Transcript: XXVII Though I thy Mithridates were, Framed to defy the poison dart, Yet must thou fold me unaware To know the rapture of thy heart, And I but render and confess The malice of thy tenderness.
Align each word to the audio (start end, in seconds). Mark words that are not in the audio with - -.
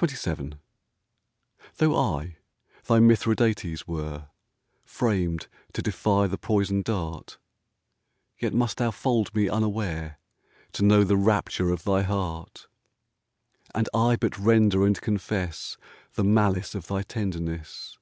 XXVII 0.00 0.52
Though 1.78 1.96
I 1.98 2.36
thy 2.84 3.00
Mithridates 3.00 3.84
were, 3.84 4.28
Framed 4.84 5.48
to 5.72 5.82
defy 5.82 6.28
the 6.28 6.38
poison 6.38 6.82
dart, 6.82 7.36
Yet 8.38 8.54
must 8.54 8.76
thou 8.76 8.92
fold 8.92 9.34
me 9.34 9.48
unaware 9.48 10.20
To 10.74 10.84
know 10.84 11.02
the 11.02 11.16
rapture 11.16 11.70
of 11.70 11.82
thy 11.82 12.02
heart, 12.02 12.68
And 13.74 13.88
I 13.92 14.14
but 14.14 14.38
render 14.38 14.86
and 14.86 15.00
confess 15.00 15.76
The 16.12 16.22
malice 16.22 16.76
of 16.76 16.86
thy 16.86 17.02
tenderness. 17.02 17.98